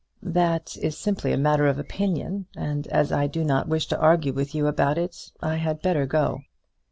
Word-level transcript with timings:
"That 0.23 0.77
is 0.77 0.97
simply 0.97 1.31
a 1.31 1.37
matter 1.37 1.67
of 1.67 1.77
opinion, 1.77 2.47
and 2.57 2.87
as 2.87 3.11
I 3.11 3.27
do 3.27 3.43
not 3.43 3.67
wish 3.67 3.85
to 3.89 3.99
argue 3.99 4.33
with 4.33 4.55
you 4.55 4.65
about 4.65 4.97
it, 4.97 5.31
I 5.43 5.57
had 5.57 5.83
better 5.83 6.07
go. 6.07 6.39